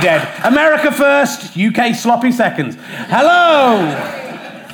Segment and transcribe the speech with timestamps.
[0.00, 0.26] Dead.
[0.44, 2.76] America first, UK sloppy seconds.
[2.78, 4.18] Hello!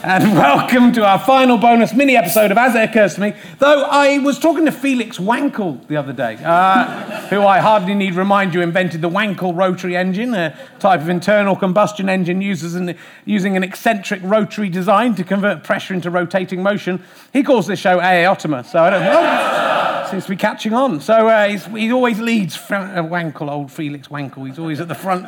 [0.07, 3.35] and welcome to our final bonus mini episode of As It Occurs to Me.
[3.59, 8.15] Though I was talking to Felix Wankel the other day, uh, who I hardly need
[8.15, 12.97] remind you invented the Wankel rotary engine, a type of internal combustion engine uses an,
[13.25, 17.03] using an eccentric rotary design to convert pressure into rotating motion.
[17.33, 19.86] He calls this show Aeotoma, so I don't know.
[20.11, 21.01] Seems to be catching on.
[21.01, 24.47] So uh, he always leads uh, Wankel, old Felix Wankel.
[24.47, 25.27] He's always at the front.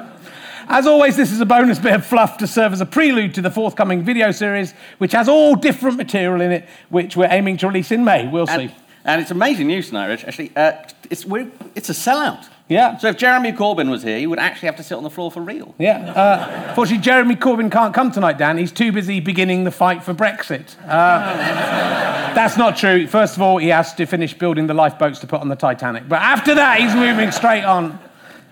[0.69, 3.42] As always, this is a bonus bit of fluff to serve as a prelude to
[3.42, 7.66] the forthcoming video series, which has all different material in it, which we're aiming to
[7.69, 8.28] release in May.
[8.28, 8.77] We'll And, see.
[9.05, 10.24] and it's amazing news tonight, Rich.
[10.24, 10.72] Actually, uh,
[11.10, 12.47] it's, we're, it's a sellout.
[12.69, 12.98] Yeah.
[12.98, 15.30] So if Jeremy Corbyn was here, he would actually have to sit on the floor
[15.30, 15.74] for real.
[15.78, 16.12] Yeah.
[16.12, 18.58] Uh, fortunately, Jeremy Corbyn can't come tonight, Dan.
[18.58, 20.77] He's too busy beginning the fight for Brexit.
[20.84, 21.36] Uh,
[22.34, 23.06] that's not true.
[23.06, 26.08] First of all, he has to finish building the lifeboats to put on the Titanic.
[26.08, 27.98] But after that, he's moving straight on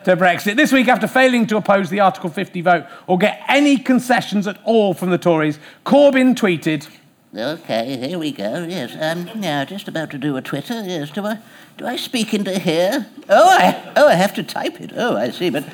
[0.04, 0.56] to Brexit.
[0.56, 4.58] This week, after failing to oppose the Article 50 vote or get any concessions at
[4.64, 6.88] all from the Tories, Corbyn tweeted.
[7.34, 8.64] Okay, here we go.
[8.64, 10.82] Yes, um, now just about to do a Twitter.
[10.84, 11.38] Yes, do I,
[11.76, 13.06] do I speak into here?
[13.28, 14.92] Oh, I, oh, I have to type it.
[14.96, 15.64] Oh, I see, but,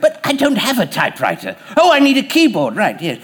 [0.00, 1.56] but I don't have a typewriter.
[1.76, 2.76] Oh, I need a keyboard.
[2.76, 3.20] Right, yes.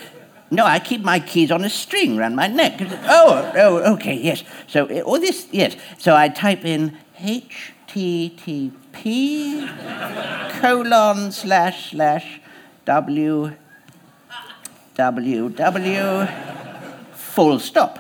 [0.51, 2.79] No, I keep my keys on a string around my neck.
[2.81, 4.43] Oh, oh, okay, yes.
[4.67, 5.77] So, uh, all this, yes.
[5.99, 8.73] So I type in HTTP
[10.61, 12.41] colon slash slash
[12.87, 13.53] W
[14.97, 16.27] W W
[17.35, 17.99] full stop.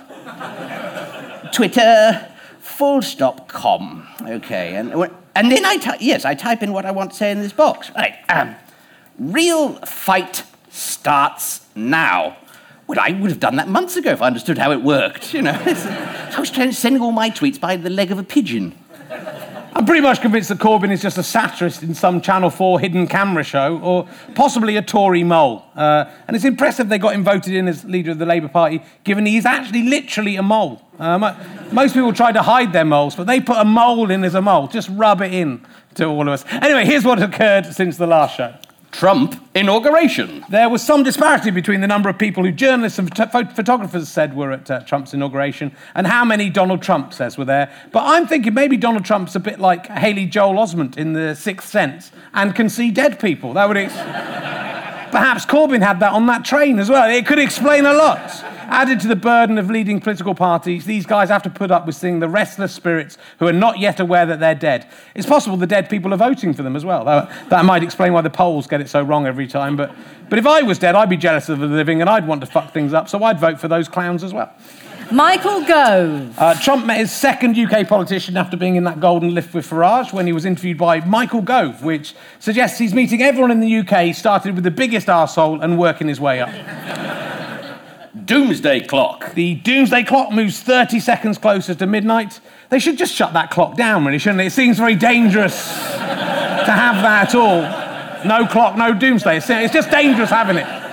[1.52, 2.28] Twitter
[2.60, 4.06] full stop com.
[4.22, 4.92] Okay, and
[5.34, 7.52] and then I type yes, I type in what I want to say in this
[7.52, 7.90] box.
[7.96, 8.14] Right.
[8.28, 8.54] Um,
[9.18, 12.36] real fight starts now.
[12.86, 15.34] Well, I would have done that months ago if I understood how it worked.
[15.34, 18.74] You know, I was sending all my tweets by the leg of a pigeon.
[19.76, 23.08] I'm pretty much convinced that Corbyn is just a satirist in some Channel 4 hidden
[23.08, 25.64] camera show, or possibly a Tory mole.
[25.74, 28.82] Uh, and it's impressive they got him voted in as leader of the Labour Party,
[29.02, 30.80] given he's actually literally a mole.
[30.96, 31.34] Uh,
[31.72, 34.42] most people try to hide their moles, but they put a mole in as a
[34.42, 34.68] mole.
[34.68, 36.44] Just rub it in to all of us.
[36.50, 38.54] Anyway, here's what occurred since the last show.
[38.94, 40.44] Trump inauguration.
[40.48, 44.36] There was some disparity between the number of people who journalists and photo- photographers said
[44.36, 47.72] were at uh, Trump's inauguration and how many Donald Trump says were there.
[47.90, 51.68] But I'm thinking maybe Donald Trump's a bit like Haley Joel Osment in The Sixth
[51.68, 53.52] Sense and can see dead people.
[53.54, 53.76] That would.
[53.76, 53.92] Ex-
[55.10, 57.08] Perhaps Corbyn had that on that train as well.
[57.10, 58.53] It could explain a lot.
[58.66, 61.94] Added to the burden of leading political parties, these guys have to put up with
[61.94, 64.86] seeing the restless spirits who are not yet aware that they're dead.
[65.14, 67.04] It's possible the dead people are voting for them as well.
[67.04, 69.76] That, that might explain why the polls get it so wrong every time.
[69.76, 69.94] But,
[70.28, 72.46] but if I was dead, I'd be jealous of the living and I'd want to
[72.46, 74.52] fuck things up, so I'd vote for those clowns as well.
[75.12, 76.38] Michael Gove.
[76.38, 80.12] Uh, Trump met his second UK politician after being in that golden lift with Farage
[80.12, 84.14] when he was interviewed by Michael Gove, which suggests he's meeting everyone in the UK,
[84.14, 86.48] started with the biggest arsehole and working his way up.
[88.14, 89.34] Doomsday clock.
[89.34, 92.38] The doomsday clock moves 30 seconds closer to midnight.
[92.70, 94.46] They should just shut that clock down, really, shouldn't they?
[94.46, 97.62] It seems very dangerous to have that at all.
[98.24, 99.38] No clock, no doomsday.
[99.38, 100.83] It's, it's just dangerous having it.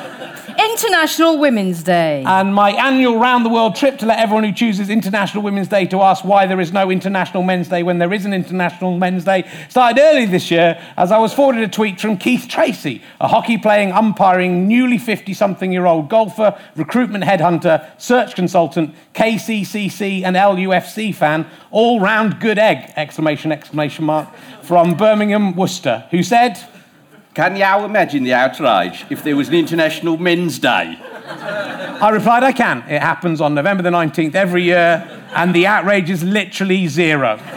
[0.64, 2.24] International Women's Day.
[2.26, 5.86] And my annual round the world trip to let everyone who chooses International Women's Day
[5.88, 9.24] to ask why there is no International Men's Day when there is an International Men's
[9.24, 13.28] Day started early this year as I was forwarded a tweet from Keith Tracy, a
[13.28, 20.36] hockey playing, umpiring, newly 50 something year old golfer, recruitment headhunter, search consultant, KCCC and
[20.36, 22.94] LUFC fan, all round good egg!
[22.96, 24.30] Exclamation, exclamation mark,
[24.62, 26.58] from Birmingham, Worcester, who said,
[27.34, 31.00] Can you imagine the outrage if there was an International Men's Day?
[31.00, 32.80] I replied, I can.
[32.90, 37.40] It happens on November the 19th every year, and the outrage is literally zero.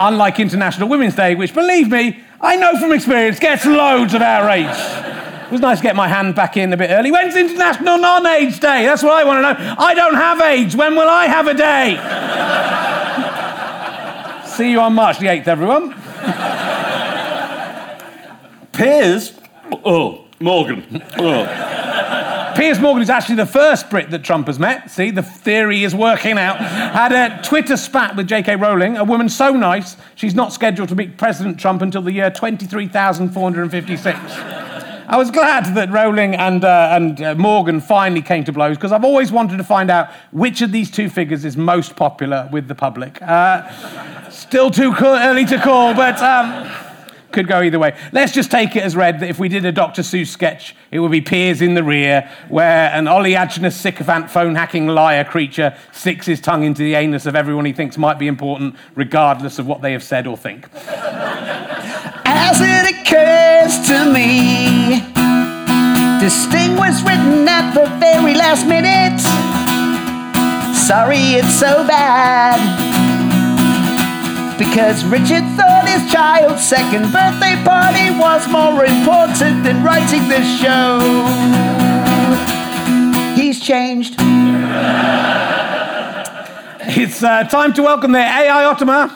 [0.00, 5.44] Unlike International Women's Day, which, believe me, I know from experience gets loads of outrage.
[5.46, 7.12] It was nice to get my hand back in a bit early.
[7.12, 8.86] When's International Non AIDS Day?
[8.86, 9.74] That's what I want to know.
[9.78, 10.74] I don't have AIDS.
[10.74, 11.98] When will I have a day?
[14.56, 15.94] See you on March the 8th, everyone.
[18.72, 19.32] Piers.
[19.84, 21.02] Oh, Morgan.
[21.18, 22.52] Oh.
[22.56, 24.90] Piers Morgan is actually the first Brit that Trump has met.
[24.90, 26.58] See, the theory is working out.
[26.58, 28.56] Had a Twitter spat with J.K.
[28.56, 32.30] Rowling, a woman so nice she's not scheduled to meet President Trump until the year
[32.30, 34.18] 23,456.
[35.08, 38.92] I was glad that Rowling and, uh, and uh, Morgan finally came to blows because
[38.92, 42.68] I've always wanted to find out which of these two figures is most popular with
[42.68, 43.20] the public.
[43.20, 46.20] Uh, still too early to call, but.
[46.20, 46.91] Um,
[47.32, 47.96] could go either way.
[48.12, 50.02] Let's just take it as read that if we did a Dr.
[50.02, 54.86] Seuss sketch, it would be Piers in the rear, where an oleaginous sycophant phone hacking
[54.86, 58.76] liar creature sticks his tongue into the anus of everyone he thinks might be important,
[58.94, 60.68] regardless of what they have said or think.
[62.24, 65.00] As it occurs to me.
[66.20, 69.20] This thing was written at the very last minute.
[70.76, 72.91] Sorry, it's so bad.
[74.64, 81.00] Because Richard thought his child's second birthday party was more important than writing this show.
[83.34, 84.14] He's changed.
[86.94, 89.08] It's uh, time to welcome the AI Ottoman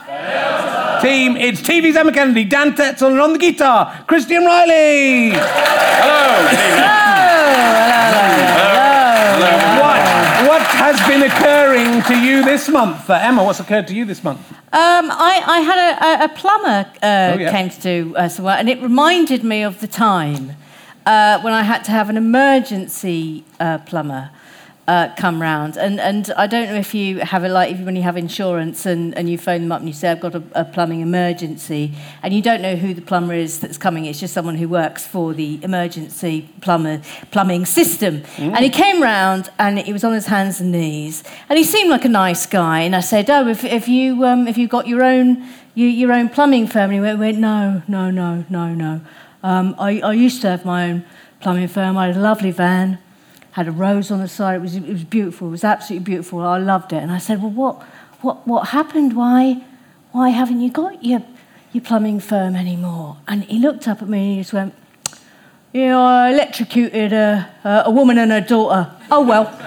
[1.00, 1.36] team.
[1.36, 5.30] It's TV's Emma Kennedy, Dan Tetsell, and on the guitar, Christian Reilly.
[9.80, 9.98] What,
[10.48, 13.08] what has been occurring to you this month?
[13.08, 14.40] Uh, Emma, what's occurred to you this month?
[14.50, 17.50] Um, I, I had a, a, plumber uh, Oh, yeah.
[17.50, 20.52] came to do uh, some work, and it reminded me of the time
[21.06, 24.30] uh, when I had to have an emergency uh, plumber
[24.88, 25.76] uh, come round.
[25.76, 29.16] And, and I don't know if you have it like when you have insurance and,
[29.18, 31.92] and you phone them up and you say, I've got a, a plumbing emergency,
[32.22, 34.04] and you don't know who the plumber is that's coming.
[34.04, 38.22] It's just someone who works for the emergency plumber plumbing system.
[38.38, 41.90] And he came round and he was on his hands and knees, and he seemed
[41.90, 42.80] like a nice guy.
[42.80, 45.44] And I said, Oh, if, if you um, if you got your own
[45.74, 49.00] you, your own plumbing firm, and he went, went No, no, no, no, no.
[49.42, 51.04] Um, I, I used to have my own
[51.40, 51.96] plumbing firm.
[51.96, 52.98] I had a lovely van
[53.56, 54.56] had a rose on the side.
[54.56, 55.48] It was, it was beautiful.
[55.48, 56.40] It was absolutely beautiful.
[56.40, 56.96] I loved it.
[56.96, 57.82] And I said, well, what,
[58.20, 59.16] what, what happened?
[59.16, 59.64] Why,
[60.12, 61.24] why haven't you got your,
[61.72, 63.16] your plumbing firm anymore?
[63.26, 64.74] And he looked up at me and he just went,
[65.72, 68.94] You know, I electrocuted a, a, a woman and her daughter.
[69.10, 69.46] Oh, well.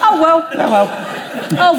[0.00, 0.48] oh, well.
[0.52, 0.88] Oh, well.
[1.58, 1.76] Oh,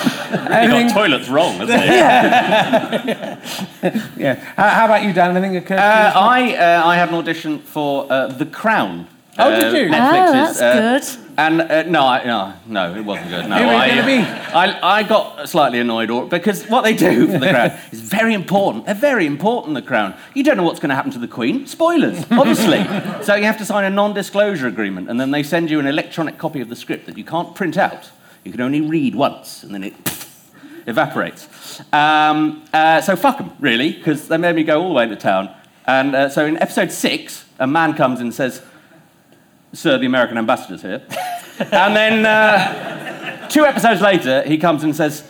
[0.00, 0.16] well.
[0.30, 1.86] He Anything, got toilets wrong, hasn't he?
[4.22, 4.34] yeah.
[4.56, 5.36] How, how about you, Dan?
[5.36, 5.88] Anything occurred to you?
[5.88, 6.12] Uh.
[6.14, 9.08] I, uh, I had an audition for uh, The Crown.
[9.38, 9.88] Oh, uh, did you?
[9.88, 11.26] Oh, Netflix's, that's good.
[11.38, 13.48] And uh, no, I, no, no, it wasn't good.
[13.48, 14.18] No, Who was it I, gonna be?
[14.18, 18.34] I, I got slightly annoyed or, because what they do for the Crown is very
[18.34, 18.84] important.
[18.86, 19.74] They're very important.
[19.74, 20.14] The Crown.
[20.34, 21.66] You don't know what's going to happen to the Queen.
[21.66, 22.84] Spoilers, obviously.
[23.24, 26.36] so you have to sign a non-disclosure agreement, and then they send you an electronic
[26.36, 28.10] copy of the script that you can't print out.
[28.44, 29.94] You can only read once, and then it
[30.86, 31.80] evaporates.
[31.92, 35.16] Um, uh, so fuck them, really, because they made me go all the way into
[35.16, 35.54] town.
[35.86, 38.62] And uh, so in episode six, a man comes and says,
[39.72, 41.02] Sir, the American ambassador's here.
[41.58, 45.28] and then uh, two episodes later, he comes and says,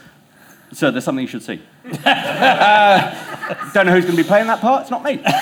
[0.72, 1.60] Sir, there's something you should see.
[1.84, 3.30] Uh,
[3.72, 4.82] don't know who's going to be playing that part.
[4.82, 5.16] It's not me.
[5.22, 5.32] but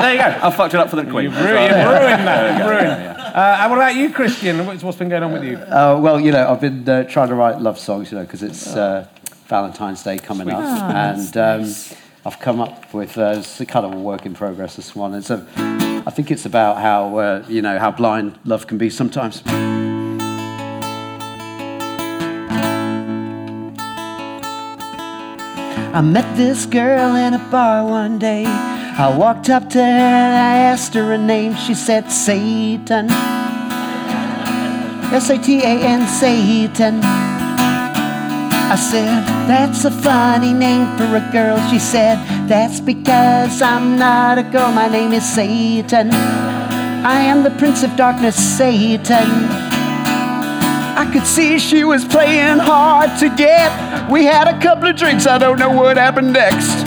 [0.00, 0.38] there you go.
[0.42, 1.24] I fucked it up for the Queen.
[1.24, 2.58] You've ruined, you've ruined that.
[2.58, 3.18] You've ruined.
[3.34, 4.66] Uh, and what about you, Christian?
[4.66, 5.56] What's, what's been going on with you?
[5.56, 8.42] Uh, well, you know, I've been uh, trying to write love songs, you know, because
[8.42, 9.06] it's uh,
[9.46, 11.74] Valentine's Day coming up, and um,
[12.26, 14.76] I've come up with uh, it's a kind of a work in progress.
[14.76, 18.66] This one, and so I think it's about how uh, you know how blind love
[18.66, 19.42] can be sometimes.
[25.94, 28.46] I met this girl in a bar one day.
[28.46, 31.54] I walked up to her and I asked her a name.
[31.54, 33.10] She said Satan.
[35.12, 37.00] S A T A N, Satan.
[37.04, 41.58] I said, That's a funny name for a girl.
[41.68, 42.16] She said,
[42.48, 44.72] That's because I'm not a girl.
[44.72, 46.10] My name is Satan.
[46.10, 49.71] I am the Prince of Darkness, Satan.
[51.02, 54.08] I could see she was playing hard to get.
[54.08, 56.86] We had a couple of drinks, I don't know what happened next.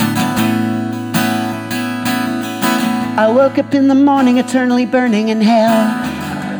[3.19, 5.91] I woke up in the morning eternally burning in hell.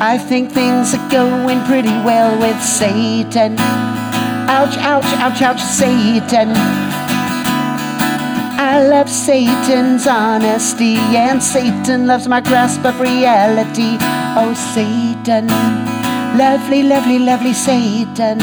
[0.02, 3.56] I think things are going pretty well with Satan.
[3.58, 6.52] Ouch, ouch, ouch, ouch, Satan.
[8.60, 13.96] I love Satan's honesty, and Satan loves my grasp of reality.
[14.36, 15.85] Oh, Satan.
[16.38, 18.42] Lovely, lovely, lovely Satan.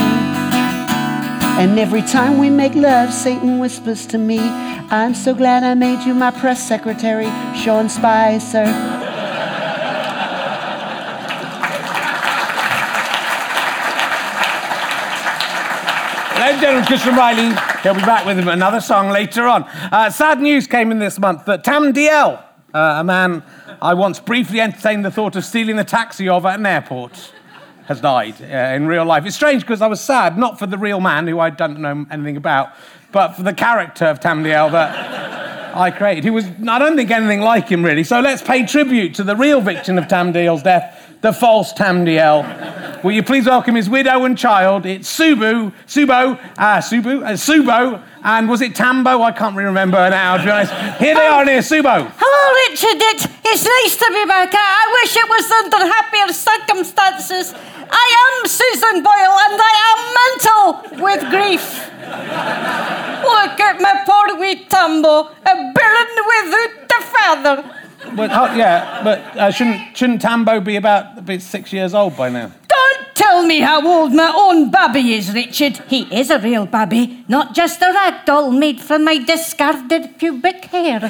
[1.58, 6.02] And every time we make love, Satan whispers to me, I'm so glad I made
[6.06, 8.64] you my press secretary, Sean Spicer.
[16.40, 17.54] Ladies and gentlemen, Christian Reilly.
[17.82, 19.64] He'll be back with another song later on.
[19.64, 23.42] Uh, sad news came in this month that Tam Dalyell, uh, a man
[23.82, 27.32] I once briefly entertained the thought of stealing a taxi of at an airport,
[27.86, 29.26] has died uh, in real life.
[29.26, 32.06] It's strange because I was sad, not for the real man, who I don't know
[32.10, 32.70] anything about,
[33.10, 36.24] but for the character of Tam Dalyell that I created.
[36.24, 38.04] He was, I don't think anything like him really.
[38.04, 42.04] So let's pay tribute to the real victim of Tam Dalyell's death, the false Tam
[42.04, 43.02] Dalyell.
[43.02, 44.86] Will you please welcome his widow and child?
[44.86, 49.22] It's Subu, Subo, uh, Subu, uh, Subo, and was it Tambo?
[49.22, 50.72] I can't really remember now, to be honest.
[51.00, 52.12] Here they are, here, Subo.
[52.14, 53.02] Hello, Richard.
[53.02, 54.54] It, it's nice to be back.
[54.54, 57.54] I, I wish it was under happier circumstances.
[57.90, 61.64] I am Susan Boyle and I am mental with grief.
[63.22, 67.64] Look at my poor wee Tambo, a burden without a feather.
[68.16, 72.16] But, oh, yeah, but uh, shouldn't, shouldn't Tambo be about a bit six years old
[72.16, 72.52] by now?
[72.68, 75.78] Don't tell me how old my own babby is, Richard.
[75.88, 80.66] He is a real babby, not just a rag doll made from my discarded pubic
[80.66, 81.00] hair.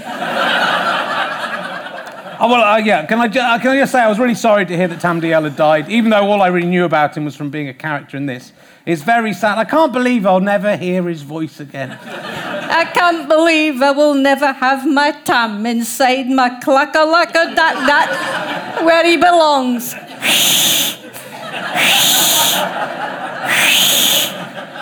[2.40, 4.34] Oh, well, uh, yeah, can I, ju- uh, can I just say I was really
[4.34, 7.16] sorry to hear that Tam Dalyell had died, even though all I really knew about
[7.16, 8.52] him was from being a character in this.
[8.84, 9.58] It's very sad.
[9.58, 11.92] I can't believe I'll never hear his voice again.
[12.02, 18.82] I can't believe I will never have my Tam inside my clacka lacka dat dat
[18.84, 19.94] where he belongs.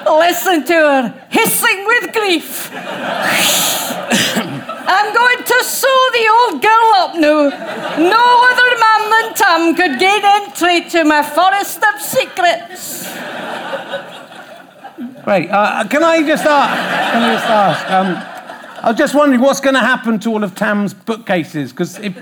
[0.07, 2.71] Listen to her hissing with grief.
[4.87, 7.49] I'm going to sew the old girl up now.
[7.99, 13.07] No other man than Tam could gain entry to my forest of secrets.
[15.25, 15.51] Great.
[15.51, 17.13] Uh, can I just ask?
[17.13, 17.91] Can I just ask?
[17.91, 21.99] Um, I was just wondering what's going to happen to all of Tam's bookcases because
[21.99, 22.17] if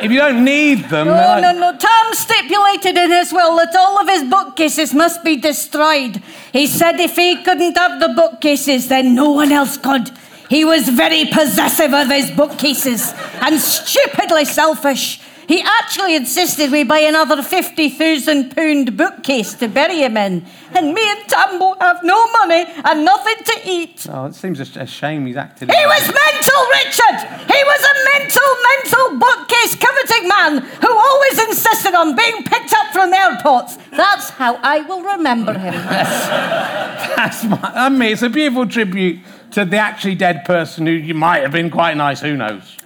[0.00, 1.76] if you don't need them, No, I- no, no.
[1.78, 6.20] Tom stipulated in his will that all of his bookcases must be destroyed.
[6.52, 10.10] He said if he couldn't have the bookcases, then no one else could.
[10.54, 15.20] He was very possessive of his bookcases and stupidly selfish.
[15.48, 20.46] He actually insisted we buy another £50,000 bookcase to bury him in.
[20.70, 24.06] And me and Tambo have no money and nothing to eat.
[24.08, 25.72] oh, it seems a, shame he's acted.
[25.72, 27.18] He was mental, Richard!
[27.50, 32.92] He was a mental, mental bookcase coveting man who always insisted on being picked up
[32.92, 33.76] from the airports.
[33.90, 35.74] That's how I will remember him.
[37.16, 39.18] That's my, I mean, it's a beautiful tribute
[39.54, 42.20] to the actually dead person who you might have been quite nice.
[42.20, 42.76] Who knows?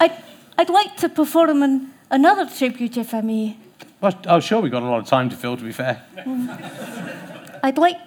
[0.00, 0.12] I'd,
[0.58, 3.56] I'd like to perform an, another tribute, if I may.
[4.00, 5.56] Well, oh, sure, we've got a lot of time to fill.
[5.56, 6.04] To be fair.
[6.16, 7.60] Mm.
[7.62, 7.98] I'd like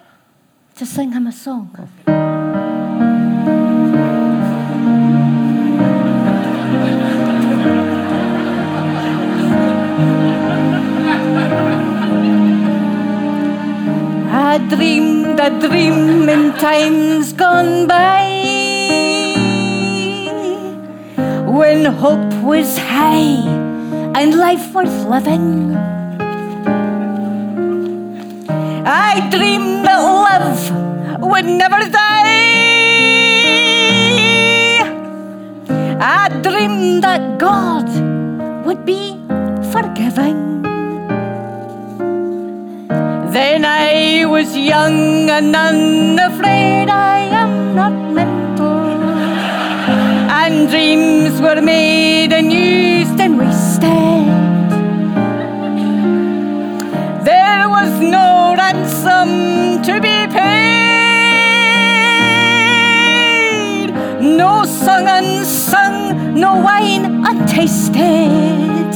[0.76, 1.88] to sing him a song.
[14.32, 18.26] I dreamed a dream in times gone by
[21.46, 23.48] when hope was high
[24.18, 25.74] and life worth living.
[28.84, 32.40] I dreamed that love would never die.
[36.02, 37.88] I dreamed that God
[38.66, 39.16] would be
[39.72, 40.49] forgiving.
[43.32, 46.88] Then I was young and unafraid.
[46.88, 48.90] I am not mental.
[50.40, 54.26] And dreams were made and used and wasted.
[57.24, 60.50] There was no ransom to be paid,
[64.20, 68.90] no song unsung, no wine untasted.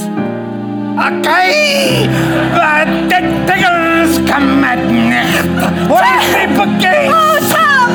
[1.07, 2.07] Okay,
[2.53, 3.84] but the tigers come
[4.35, 4.83] at night.
[5.87, 7.07] Where's the bouquet?
[7.07, 7.91] Oh, Tom!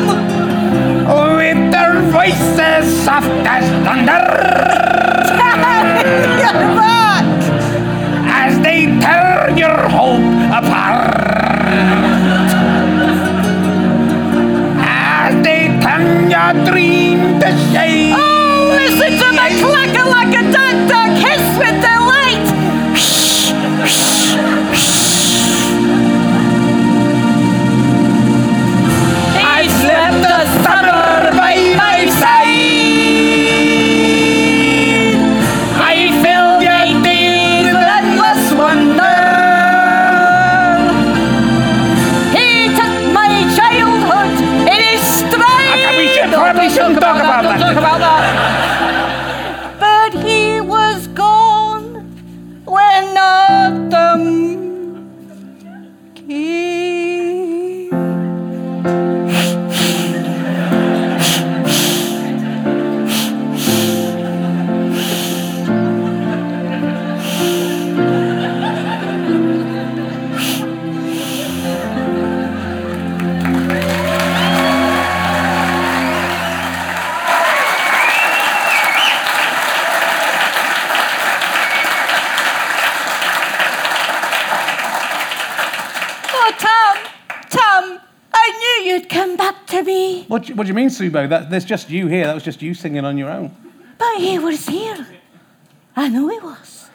[1.36, 4.24] With their voices soft as thunder,
[6.40, 7.24] You're back!
[8.42, 11.12] as they tear your hope apart.
[14.80, 18.14] As they turn your dream to shame.
[18.16, 22.46] Oh, listen to the clacker like a duck duck hiss with delight!
[86.58, 86.96] Tom,
[87.50, 88.00] Tom,
[88.32, 90.24] I knew you'd come back to me.
[90.28, 91.28] What, do you- what do you mean, Subo?
[91.28, 92.26] That, there's just you here.
[92.26, 93.54] That was just you singing on your own.
[93.98, 95.06] But he was here.
[95.96, 96.88] I know he was.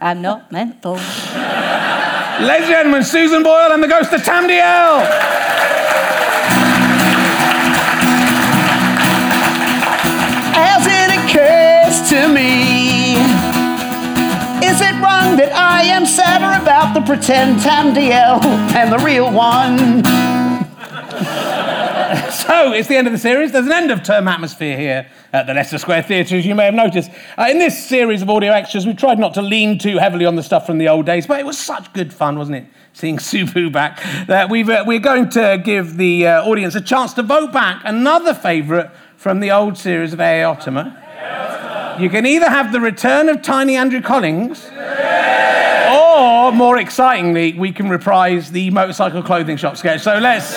[0.00, 0.92] I'm not mental.
[0.94, 5.28] Ladies and gentlemen, Susan Boyle and the ghost of Tam Dalyell.
[10.54, 12.77] As it occurs to me,
[14.68, 19.32] is it wrong that I am sadder about the pretend Tam Dalyell than the real
[19.32, 20.04] one?
[22.48, 23.52] So, it's the end of the series.
[23.52, 26.64] There's an end of term atmosphere here at the Leicester Square Theatre, as you may
[26.64, 27.10] have noticed.
[27.36, 30.34] Uh, in this series of audio extras, we tried not to lean too heavily on
[30.36, 32.66] the stuff from the old days, but it was such good fun, wasn't it?
[32.94, 34.00] Seeing Subu back.
[34.26, 37.82] That we've, uh, we're going to give the uh, audience a chance to vote back
[37.84, 40.44] another favourite from the old series of A.A.
[40.44, 41.07] Ottomer.
[42.00, 44.70] You can either have the return of Tiny Andrew Collins,
[45.92, 50.02] or more excitingly, we can reprise the motorcycle clothing shop sketch.
[50.02, 50.56] So let's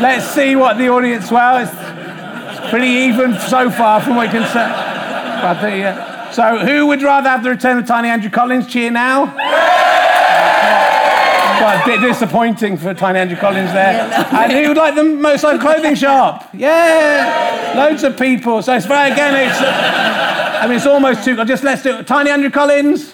[0.00, 1.30] let's see what the audience.
[1.30, 5.84] Well, it's, pretty even so far from what we can say.
[5.84, 8.66] Uh, so who would rather have the return of Tiny Andrew Collins?
[8.66, 9.26] Cheer now.
[11.58, 14.02] Quite a bit disappointing for Tiny Andrew Collins there.
[14.32, 16.48] and who would like the motorcycle clothing shop?
[16.52, 18.62] Yeah, loads of people.
[18.62, 19.34] So it's very again.
[19.48, 21.42] It's I mean it's almost too.
[21.44, 22.06] Just let's do it.
[22.06, 23.12] Tiny Andrew Collins.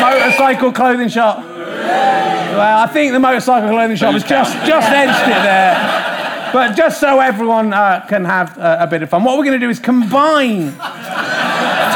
[0.00, 1.38] Motorcycle clothing shop.
[1.38, 6.50] Well, I think the motorcycle clothing shop has just just edged it there.
[6.52, 9.58] But just so everyone uh, can have uh, a bit of fun, what we're going
[9.58, 10.74] to do is combine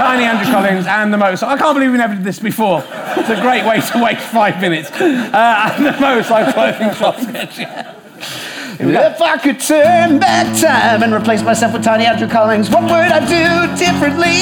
[0.06, 1.56] Tiny Andrew Collins and the motorcycle.
[1.56, 2.78] I can't believe we never did this before.
[2.78, 4.88] It's a great way to waste five minutes.
[4.92, 7.58] Uh, and the motorcycle clothing shop sketch.
[8.78, 12.92] If I could turn back time and replace myself with Tiny Andrew Collins, what would
[12.92, 14.36] I do differently?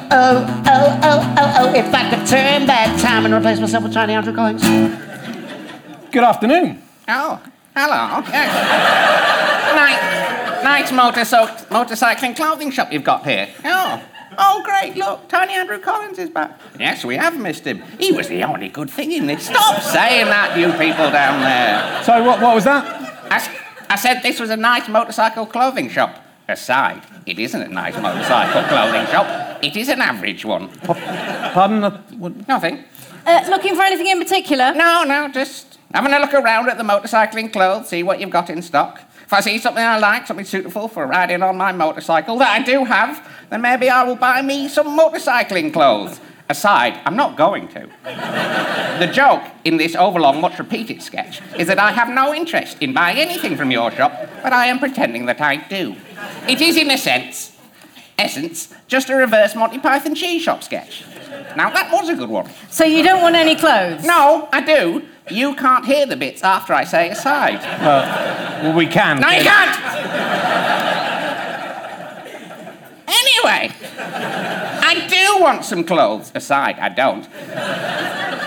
[0.12, 3.92] Oh, oh, oh, oh, oh, if I could turn back time and replace myself with
[3.92, 4.62] Tiny Andrew Collins.
[6.10, 6.82] Good afternoon.
[7.06, 7.40] Oh,
[7.76, 8.24] hello.
[8.28, 8.50] Yes.
[9.76, 13.48] nice, nice motorcycle, motorcycling clothing shop you've got here.
[13.64, 14.02] Oh,
[14.38, 14.96] oh, great.
[14.96, 16.58] Look, Tiny Andrew Collins is back.
[16.78, 17.82] Yes, we have missed him.
[17.98, 19.46] He was the only good thing in this.
[19.46, 22.02] Stop saying that, you people down there.
[22.04, 22.98] So what, what was that?
[23.90, 26.24] I said this was a nice motorcycle clothing shop.
[26.48, 29.62] Aside, it isn't a nice motorcycle clothing shop.
[29.62, 30.68] It is an average one.
[30.80, 31.82] Pardon?
[32.18, 32.84] what- Nothing.
[33.26, 34.72] Uh, looking for anything in particular?
[34.74, 38.48] No, no, just having a look around at the motorcycling clothes, see what you've got
[38.48, 39.02] in stock.
[39.30, 42.64] If I see something I like, something suitable for riding on my motorcycle that I
[42.64, 46.20] do have, then maybe I will buy me some motorcycling clothes.
[46.48, 47.88] Aside, I'm not going to.
[48.98, 52.92] The joke in this overlong, much repeated sketch is that I have no interest in
[52.92, 54.12] buying anything from your shop,
[54.42, 55.94] but I am pretending that I do.
[56.48, 57.56] It is, in a sense,
[58.18, 61.04] essence, just a reverse Monty Python cheese shop sketch.
[61.56, 62.50] Now, that was a good one.
[62.68, 64.04] So you don't want any clothes?
[64.04, 65.06] No, I do.
[65.28, 67.60] You can't hear the bits after I say aside.
[67.60, 69.20] Well, we can.
[69.20, 69.76] No, you can't!
[73.06, 76.32] Anyway, I do want some clothes.
[76.34, 77.28] Aside, I don't.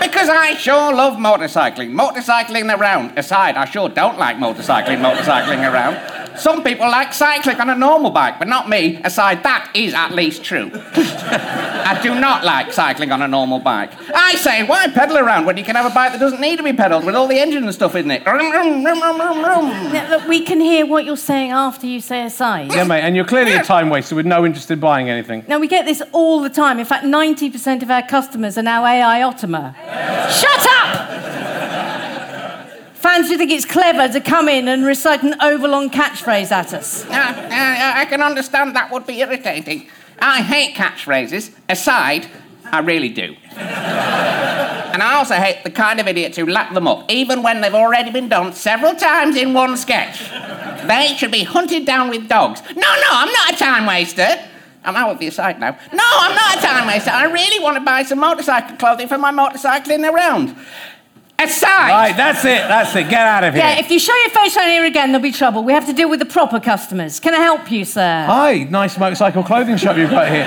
[0.00, 1.92] Because I sure love motorcycling.
[1.92, 3.18] Motorcycling around.
[3.18, 5.96] Aside, I sure don't like motorcycling, motorcycling around.
[6.36, 9.00] Some people like cycling on a normal bike, but not me.
[9.04, 10.70] Aside, that is at least true.
[10.94, 13.92] I do not like cycling on a normal bike.
[14.14, 16.62] I say, why pedal around when you can have a bike that doesn't need to
[16.62, 18.24] be pedaled with all the engine and stuff in it?
[18.26, 19.94] Rum, rum, rum, rum, rum, rum.
[19.94, 22.72] Yeah, look, we can hear what you're saying after you say aside.
[22.72, 25.44] Yeah, mate, and you're clearly a time waster with no interest in buying anything.
[25.46, 26.78] Now, we get this all the time.
[26.78, 29.74] In fact, 90% of our customers are now AI Ottomer.
[30.30, 31.43] Shut up!
[33.14, 37.06] Fans who think it's clever to come in and recite an overlong catchphrase at us.
[37.08, 39.88] Yeah, yeah, I can understand that would be irritating.
[40.18, 41.54] I hate catchphrases.
[41.68, 42.26] Aside,
[42.64, 43.36] I really do.
[43.54, 47.72] and I also hate the kind of idiots who lap them up, even when they've
[47.72, 50.18] already been done several times in one sketch.
[50.88, 52.62] They should be hunted down with dogs.
[52.70, 54.44] No, no, I'm not a time waster.
[54.82, 55.78] I'm out of the aside now.
[55.92, 57.10] No, I'm not a time waster.
[57.12, 60.56] I really want to buy some motorcycle clothing for my motorcycling around.
[61.38, 61.90] Aside.
[61.90, 63.10] Right, that's it, that's it.
[63.10, 63.62] Get out of here.
[63.62, 65.62] Yeah, if you show your face around here again, there'll be trouble.
[65.64, 67.20] We have to deal with the proper customers.
[67.20, 68.24] Can I help you, sir?
[68.26, 70.44] Hi, nice motorcycle clothing shop you've got here.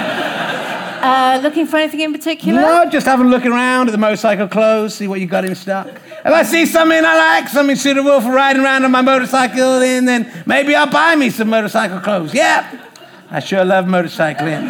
[0.99, 2.59] Uh, looking for anything in particular?
[2.59, 5.53] No, just having a look around at the motorcycle clothes, see what you got in
[5.53, 5.87] stock.
[5.87, 10.05] If I see something I like, something suitable for riding around on my motorcycle, then,
[10.05, 12.33] then maybe I'll buy me some motorcycle clothes.
[12.33, 12.67] Yeah,
[13.29, 14.67] I sure love motorcycling.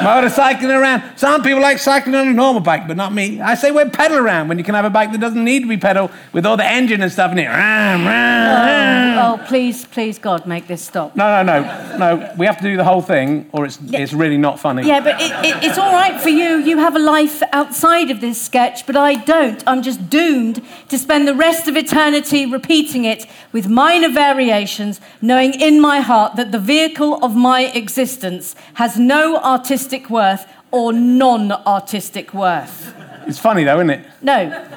[0.00, 1.02] motorcycling around.
[1.16, 3.40] Some people like cycling on a normal bike, but not me.
[3.40, 5.68] I say we're pedal around when you can have a bike that doesn't need to
[5.68, 7.46] be pedal with all the engine and stuff in it.
[7.46, 9.18] Ram, ram, ram.
[9.18, 11.14] Oh, oh please, please, God, make this stop.
[11.14, 12.34] No, no, no, no.
[12.36, 14.86] We have to do the whole thing, or it's it's really not funny.
[14.86, 16.58] Yeah, but it, it, it's all right for you.
[16.58, 19.62] You have a life outside of this sketch, but I don't.
[19.66, 25.54] I'm just doomed to spend the rest of eternity repeating it with minor variations, knowing
[25.54, 27.83] in my heart that the vehicle of my existence
[28.74, 32.94] has no artistic worth or non artistic worth.
[33.26, 34.06] It's funny though, isn't it?
[34.22, 34.68] No.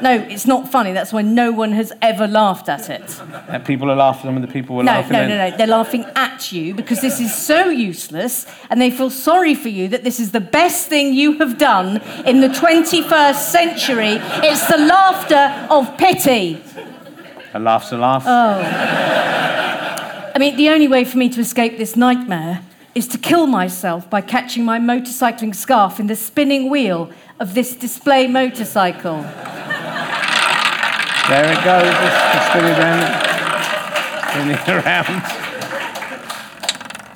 [0.00, 0.92] No, it's not funny.
[0.92, 3.04] That's why no one has ever laughed at it.
[3.48, 5.12] That people are laughing and the people were No, laughing.
[5.12, 5.28] no, then.
[5.30, 5.56] no, no.
[5.56, 9.88] They're laughing at you because this is so useless and they feel sorry for you
[9.88, 14.18] that this is the best thing you have done in the 21st century.
[14.48, 16.62] It's the laughter of pity.
[17.54, 18.22] A laugh's a laugh.
[18.24, 18.60] Oh.
[20.38, 22.62] I mean, the only way for me to escape this nightmare
[22.94, 27.74] is to kill myself by catching my motorcycling scarf in the spinning wheel of this
[27.74, 29.22] display motorcycle.
[29.22, 29.32] There
[31.42, 31.92] it goes,
[32.30, 33.02] just spinning around.
[34.30, 35.22] Spinning around.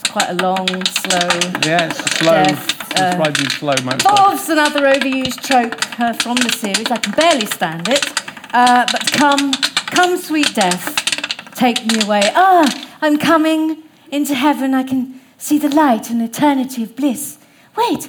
[0.01, 1.29] It's quite a long, slow.
[1.65, 2.43] Yeah, it's slow.
[2.43, 3.13] Death, uh,
[3.51, 4.17] slow motorcycle.
[4.17, 6.91] Bob's another overused trope uh, from the series.
[6.91, 8.05] I can barely stand it.
[8.53, 9.53] Uh, but come,
[9.87, 10.97] come, sweet death,
[11.55, 12.33] take me away.
[12.35, 14.75] Ah, I'm coming into heaven.
[14.75, 17.37] I can see the light and eternity of bliss.
[17.77, 18.09] Wait,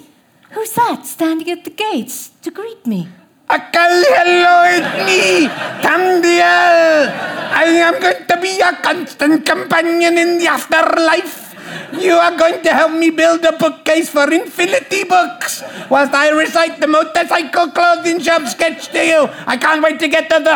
[0.51, 3.09] who's that standing at the gates to greet me?
[3.49, 5.47] Akal, hello, it's me,
[5.81, 7.09] Tam Dalyell.
[7.09, 11.52] I am going to be your constant companion in the afterlife.
[11.99, 16.79] You are going to help me build a bookcase for infinity books whilst I recite
[16.79, 19.29] the motorcycle clothing shop sketch to you.
[19.45, 20.55] I can't wait to get to the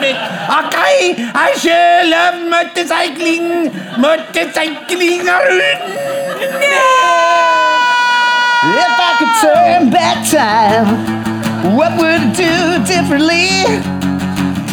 [0.00, 0.14] bit.
[0.14, 3.70] Okay, I sure love motorcycling.
[3.98, 5.26] Motorcycling.
[8.66, 10.86] If I could turn back time,
[11.76, 14.13] what would I do differently?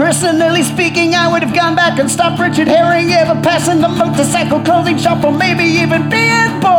[0.02, 4.60] Personally speaking, I would have gone back and stopped Richard Herring ever passing the motorcycle
[4.62, 6.74] clothing shop or maybe even being born.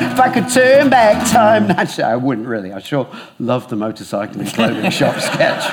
[0.00, 2.72] If I could turn back time, actually, I wouldn't really.
[2.72, 5.64] I sure love the motorcycling clothing shop sketch.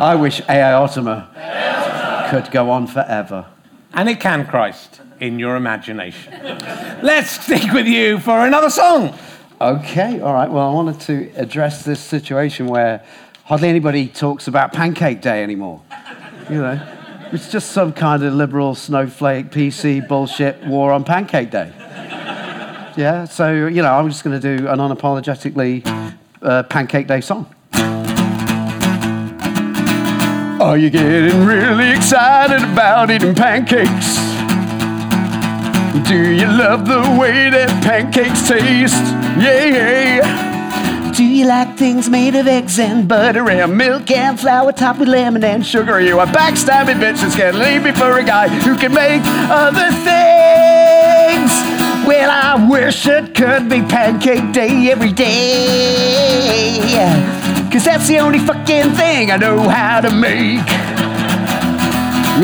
[0.00, 1.24] I wish AI Ottoman
[2.30, 3.46] could go on forever.
[3.92, 6.32] And it can, Christ, in your imagination.
[7.02, 9.18] Let's stick with you for another song.
[9.60, 10.50] Okay, all right.
[10.50, 13.04] Well, I wanted to address this situation where
[13.44, 15.82] hardly anybody talks about Pancake Day anymore.
[16.50, 16.80] You know,
[17.32, 21.72] it's just some kind of liberal snowflake PC bullshit war on Pancake Day.
[22.96, 25.84] Yeah, so, you know, I'm just going to do an unapologetically
[26.42, 27.52] uh, Pancake Day song.
[30.60, 34.16] Are you getting really excited about eating pancakes?
[36.08, 38.94] Do you love the way that pancakes taste?
[39.42, 40.53] Yeah.
[41.34, 45.42] You like things made of eggs and butter and milk and flour topped with lemon
[45.42, 46.00] and sugar?
[46.00, 49.20] You a backstabbing bitch that's gonna leave me for a guy who can make
[49.50, 51.50] other things?
[52.06, 56.86] Well, I wish it could be pancake day every day.
[57.72, 60.64] Cause that's the only fucking thing I know how to make.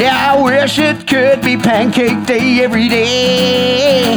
[0.03, 4.17] Yeah, I wish it could be pancake day every day.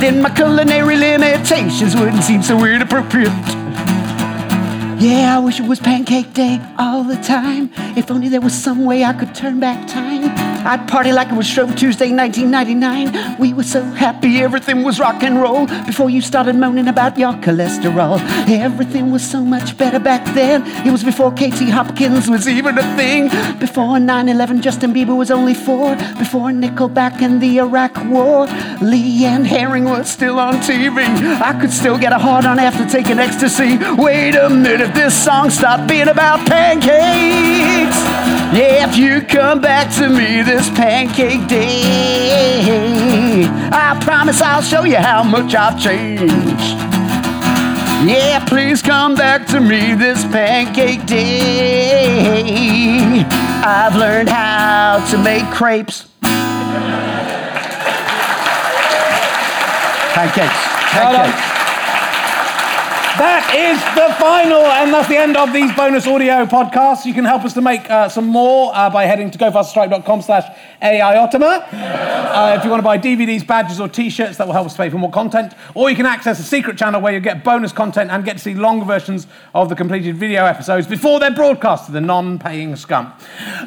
[0.00, 3.57] Then my culinary limitations wouldn't seem so weird appropriate.
[5.00, 7.70] Yeah, I wish it was pancake day all the time.
[7.96, 10.57] If only there was some way I could turn back time.
[10.68, 13.38] I'd party like it was Shrove Tuesday 1999.
[13.38, 17.32] We were so happy everything was rock and roll before you started moaning about your
[17.32, 18.20] cholesterol.
[18.50, 20.66] Everything was so much better back then.
[20.86, 23.30] It was before Katie Hopkins was even a thing.
[23.58, 25.96] Before 9 11, Justin Bieber was only four.
[26.18, 28.46] Before Nickelback and the Iraq War.
[28.82, 30.98] Lee and Herring was still on TV.
[31.40, 33.78] I could still get a hard on after taking ecstasy.
[33.94, 37.96] Wait a minute, this song stopped being about pancakes.
[38.50, 44.96] Yeah, if you come back to me this pancake day, I promise I'll show you
[44.96, 46.76] how much I've changed.
[48.08, 52.38] Yeah, please come back to me this pancake day.
[53.64, 56.06] I've learned how to make crepes.
[60.14, 60.54] Pancakes.
[60.90, 61.57] Pancakes.
[63.18, 67.04] That is the final, and that's the end of these bonus audio podcasts.
[67.04, 70.44] You can help us to make uh, some more uh, by heading to gofasterstripe.com slash
[70.80, 71.66] AIOtama.
[71.72, 74.88] Uh, if you want to buy DVDs, badges, or t-shirts, that will help us pay
[74.88, 75.54] for more content.
[75.74, 78.38] Or you can access a secret channel where you get bonus content and get to
[78.38, 83.12] see longer versions of the completed video episodes before they're broadcast to the non-paying scum.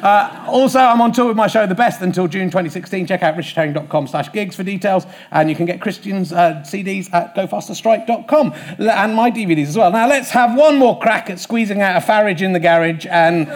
[0.02, 3.06] Uh, also, I'm on tour with my show, The Best, until June 2016.
[3.06, 7.34] Check out richardherring.com slash gigs for details, and you can get Christian's uh, CDs at
[7.34, 9.90] gofasterstripe.com, and my DVDs as well.
[9.90, 13.48] Now, let's have one more crack at squeezing out a Farage in the garage, and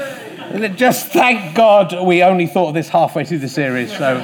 [0.77, 4.16] just thank God we only thought of this halfway through the series, so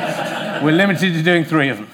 [0.63, 1.89] we're limited to doing three of them.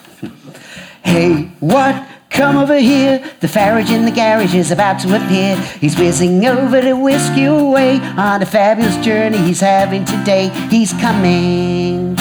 [1.04, 2.08] Hey, what?
[2.30, 3.18] Come over here.
[3.40, 5.56] The Farage in the garage is about to appear.
[5.80, 10.50] He's whizzing over to whisk you away on a fabulous journey he's having today.
[10.68, 12.16] He's coming.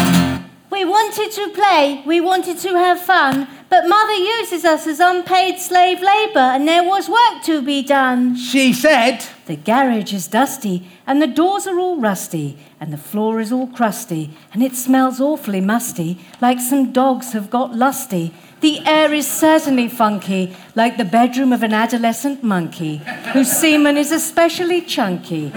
[0.72, 5.60] We wanted to play, we wanted to have fun, But mother uses us as unpaid
[5.60, 8.36] slave labour, and there was work to be done.
[8.38, 13.42] She said, The garage is dusty, and the doors are all rusty, and the floor
[13.42, 18.34] is all crusty, and it smells awfully musty, like some dogs have got lusty.
[18.62, 23.02] The air is certainly funky, like the bedroom of an adolescent monkey,
[23.34, 25.52] whose semen is especially chunky.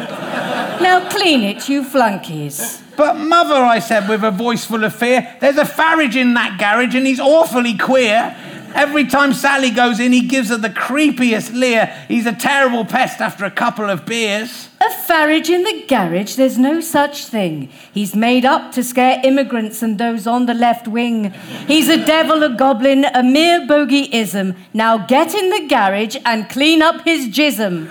[0.81, 2.83] Now clean it, you flunkies.
[2.97, 6.59] But mother, I said with a voice full of fear, there's a Farage in that
[6.59, 8.37] garage and he's awfully queer.
[8.75, 11.87] Every time Sally goes in, he gives her the creepiest leer.
[12.09, 14.69] He's a terrible pest after a couple of beers.
[14.81, 17.69] A Farage in the garage, there's no such thing.
[17.93, 21.33] He's made up to scare immigrants and those on the left wing.
[21.67, 24.57] He's a devil, a goblin, a mere bogeyism.
[24.73, 27.89] Now get in the garage and clean up his jism.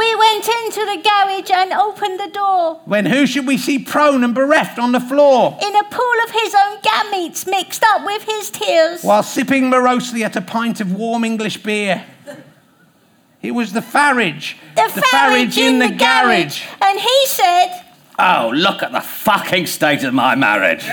[0.00, 2.80] We went into the garage and opened the door.
[2.86, 5.58] When who should we see prone and bereft on the floor?
[5.62, 9.02] In a pool of his own gametes mixed up with his tears.
[9.02, 12.06] While sipping morosely at a pint of warm English beer.
[13.42, 14.54] It was the Farage.
[14.74, 16.62] The, Farage in, the, garage.
[16.80, 17.84] And he said,
[18.18, 20.84] Oh, look at the fucking state of my marriage.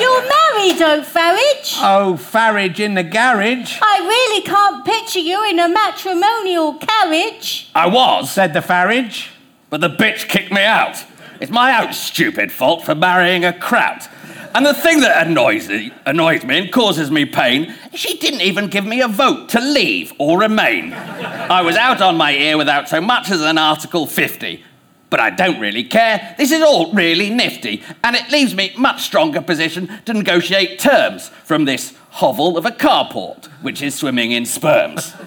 [0.00, 1.78] You're married, oh Farage.
[1.80, 7.70] Oh, Farage in the garage, I really can't picture you in a matrimonial carriage.
[7.74, 9.28] I was, said the Farage.
[9.70, 11.04] but the bitch kicked me out.
[11.40, 14.08] It's my own stupid fault for marrying a kraut.
[14.54, 15.70] And the thing that annoys,
[16.06, 20.12] annoys me and causes me pain, she didn't even give me a vote to leave
[20.18, 20.92] or remain.
[20.94, 24.64] I was out on my ear without so much as an Article 50.
[25.10, 26.34] But I don't really care.
[26.36, 31.28] This is all really nifty, and it leaves me much stronger position to negotiate terms
[31.44, 35.14] from this hovel of a carport, which is swimming in sperms.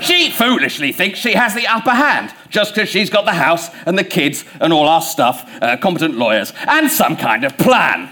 [0.00, 3.98] She foolishly thinks she has the upper hand just because she's got the house and
[3.98, 8.08] the kids and all our stuff, uh, competent lawyers, and some kind of plan.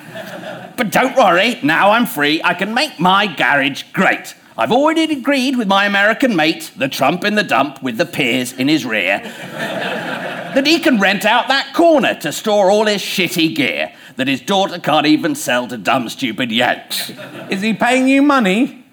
[0.76, 4.34] But don't worry, now I'm free, I can make my garage great.
[4.58, 8.52] I've already agreed with my American mate, the Trump in the dump with the peers
[8.52, 9.22] in his rear,
[10.58, 14.40] that he can rent out that corner to store all his shitty gear that his
[14.40, 17.12] daughter can't even sell to dumb, stupid Yanks.
[17.48, 18.84] Is he paying you money?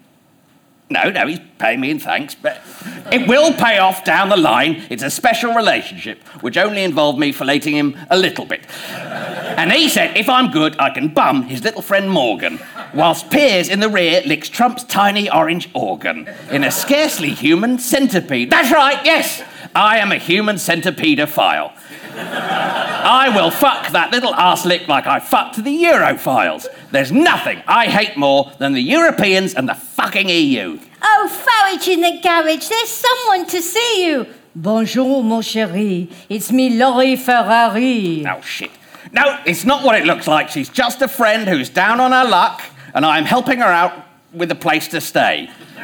[0.88, 2.62] No, no, he's paying me in thanks, but
[3.10, 4.84] it will pay off down the line.
[4.90, 8.60] It's a special relationship, which only involved me filleting him a little bit.
[8.92, 12.60] And he said if I'm good, I can bum his little friend Morgan,
[12.94, 18.52] whilst Piers in the rear licks Trump's tiny orange organ in a scarcely human centipede.
[18.52, 19.42] That's right, yes,
[19.74, 21.72] I am a human centipede file.
[22.18, 26.66] I will fuck that little arse lick like I fucked the Europhiles.
[26.90, 30.78] There's nothing I hate more than the Europeans and the fucking EU.
[31.02, 34.26] Oh, Farage in the garage, there's someone to see you.
[34.54, 36.10] Bonjour, mon chéri.
[36.28, 38.26] It's me, Laurie Ferrari.
[38.26, 38.70] Oh, shit.
[39.12, 40.48] No, it's not what it looks like.
[40.48, 42.62] She's just a friend who's down on her luck,
[42.94, 43.92] and I'm helping her out
[44.32, 45.50] with a place to stay.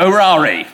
[0.00, 0.66] Urari.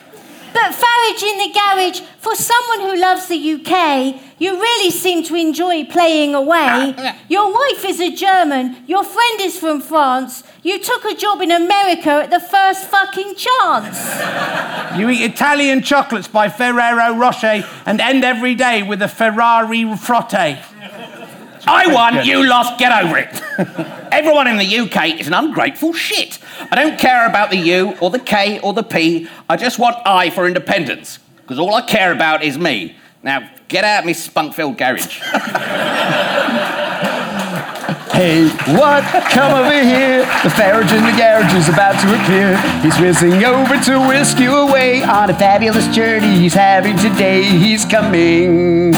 [0.67, 5.37] But Farage in the garage, for someone who loves the UK, you really seem to
[5.37, 6.93] enjoy playing away.
[6.99, 10.43] Ah, your wife is a German, your friend is from France.
[10.65, 13.97] You took a job in America at the first fucking chance.
[14.97, 20.59] You eat Italian chocolates by Ferrero Rocher and end every day with a Ferrari frotte.
[21.67, 23.43] I won, you lost, get over it.
[24.13, 26.39] Everyone in the UK is an ungrateful shit.
[26.71, 29.29] I don't care about the U or the K or the P.
[29.49, 31.19] I just want I for independence.
[31.37, 32.97] Because all I care about is me.
[33.23, 35.21] Now, get out, of Miss Spunk-filled garage.
[38.17, 39.05] Hey, what?
[39.31, 40.21] Come over here.
[40.43, 42.57] The Farage in the garage is about to appear.
[42.81, 47.43] He's whizzing over to whisk you away on a fabulous journey he's having today.
[47.43, 48.95] He's coming.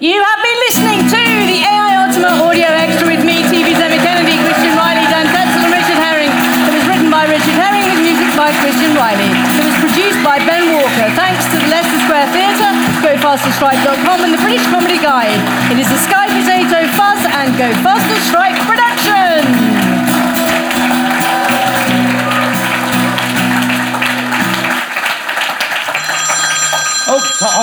[0.00, 4.32] You have been listening to the AI Ultima Audio Extra with me, TV Emma Kennedy,
[4.48, 6.32] Christian Reilly, Dan Tetsell, and Richard Herring.
[6.32, 9.28] It was written by Richard Herring with music by Christian Reilly.
[9.28, 11.04] It was produced by Ben Walker.
[11.12, 12.72] Thanks to the Leicester Square Theatre,
[13.04, 15.36] GoFasterStripe.com, and the British Comedy Guide.
[15.68, 18.79] It is a Sky Potato Fuzz and Go Faster Stripe production.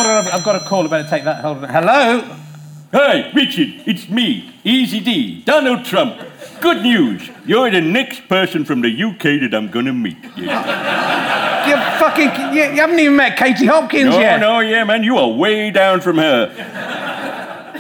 [0.10, 0.86] On, I've- got a call.
[0.86, 1.42] I better take that.
[1.42, 1.70] Hold on.
[1.70, 2.22] Hello?
[2.94, 3.82] Hi, Richard.
[3.86, 6.22] It's me, Easy D, Donald Trump.
[6.62, 7.30] Good news.
[7.46, 10.18] You're the next person from the UK that I'm gonna meet.
[10.36, 11.68] Yeah.
[11.68, 12.56] You fucking.
[12.56, 14.40] You, you haven't even met Katie Hopkins No, yet.
[14.40, 15.04] no, no, yeah, man.
[15.04, 16.50] You are way down from her.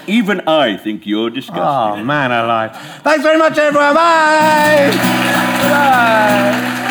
[0.08, 1.63] Even I think you're disgusting.
[2.02, 2.76] Oh, man alive.
[3.04, 3.94] Thanks very much, everyone.
[3.96, 4.92] Bye.
[5.62, 6.84] Bye.